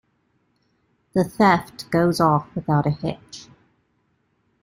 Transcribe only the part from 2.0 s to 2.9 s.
off without a